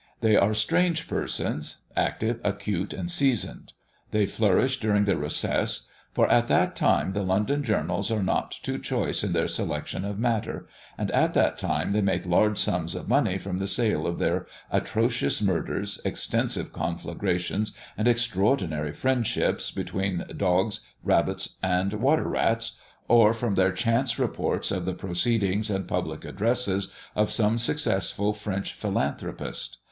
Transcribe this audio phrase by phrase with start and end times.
[0.21, 3.73] They are strange persons, active, acute, and seasoned.
[4.09, 8.79] They flourish during the recess; for at that time the London journals are not too
[8.79, 10.67] choice in their selection of matter;
[10.97, 14.47] and at that time they make large sums of money from the sale of their
[14.71, 22.71] "Atrocious Murders," "Extensive Conflagrations," and "Extraordinary Friendships" between "dogs, rabbits, and water rats,"
[23.07, 28.73] or from their chance reports of the proceedings and public addresses of some successful French
[28.73, 29.77] philanthropist.